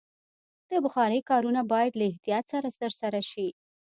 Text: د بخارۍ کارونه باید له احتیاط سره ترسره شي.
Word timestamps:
د 0.69 0.71
بخارۍ 0.85 1.21
کارونه 1.29 1.61
باید 1.71 1.93
له 1.99 2.05
احتیاط 2.11 2.45
سره 2.53 2.67
ترسره 2.81 3.21
شي. 3.31 3.47